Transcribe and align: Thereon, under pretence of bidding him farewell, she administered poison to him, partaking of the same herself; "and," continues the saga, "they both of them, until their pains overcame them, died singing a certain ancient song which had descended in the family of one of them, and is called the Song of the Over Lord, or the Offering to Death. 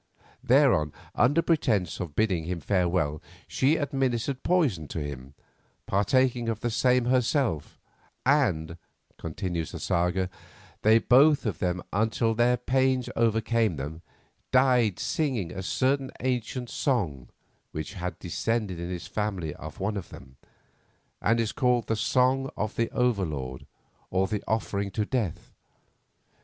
Thereon, 0.43 0.93
under 1.13 1.43
pretence 1.43 1.99
of 1.99 2.15
bidding 2.15 2.45
him 2.45 2.59
farewell, 2.59 3.21
she 3.47 3.75
administered 3.75 4.41
poison 4.41 4.87
to 4.87 4.99
him, 4.99 5.35
partaking 5.85 6.49
of 6.49 6.61
the 6.61 6.71
same 6.71 7.05
herself; 7.05 7.77
"and," 8.25 8.77
continues 9.19 9.71
the 9.73 9.79
saga, 9.79 10.31
"they 10.81 10.97
both 10.97 11.45
of 11.45 11.59
them, 11.59 11.83
until 11.93 12.33
their 12.33 12.57
pains 12.57 13.09
overcame 13.15 13.75
them, 13.75 14.01
died 14.51 14.97
singing 14.97 15.51
a 15.51 15.61
certain 15.61 16.09
ancient 16.21 16.71
song 16.71 17.29
which 17.71 17.93
had 17.93 18.17
descended 18.17 18.79
in 18.79 18.89
the 18.89 18.97
family 18.97 19.53
of 19.53 19.79
one 19.79 19.97
of 19.97 20.09
them, 20.09 20.35
and 21.21 21.39
is 21.39 21.51
called 21.51 21.85
the 21.85 21.95
Song 21.95 22.49
of 22.57 22.75
the 22.75 22.89
Over 22.89 23.23
Lord, 23.23 23.67
or 24.09 24.25
the 24.25 24.43
Offering 24.47 24.89
to 24.93 25.05
Death. 25.05 25.53